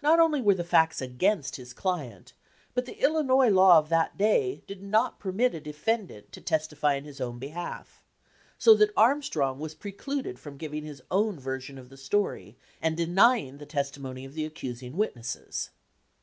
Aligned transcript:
Not 0.00 0.18
only 0.18 0.40
were 0.40 0.54
the 0.54 0.62
231 0.64 1.10
LINCOLN 1.10 1.18
THE 1.18 1.26
LAWYER 1.26 1.42
facts 1.42 1.52
against 1.52 1.56
his 1.56 1.74
client, 1.74 2.32
but 2.72 2.86
the 2.86 2.98
Illinois 3.02 3.50
law 3.50 3.76
of 3.78 3.90
that 3.90 4.16
day 4.16 4.62
did 4.66 4.82
not 4.82 5.18
permit 5.18 5.54
a 5.54 5.60
defendant 5.60 6.32
to 6.32 6.40
testify 6.40 6.94
in 6.94 7.04
his 7.04 7.20
own 7.20 7.38
behalf, 7.38 8.02
so 8.56 8.72
that 8.72 8.94
Armstrong 8.96 9.58
was 9.58 9.74
precluded 9.74 10.38
from 10.38 10.56
giving 10.56 10.84
his 10.86 11.02
own 11.10 11.38
version 11.38 11.76
of 11.76 11.90
the 11.90 11.98
story 11.98 12.56
and 12.80 12.96
denying 12.96 13.58
the 13.58 13.66
testimony 13.66 14.24
of 14.24 14.32
the 14.32 14.46
accusing 14.46 14.96
witnesses. 14.96 15.68